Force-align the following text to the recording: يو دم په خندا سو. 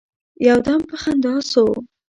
يو 0.47 0.57
دم 0.65 0.81
په 0.89 0.95
خندا 1.01 1.35
سو. 1.51 1.65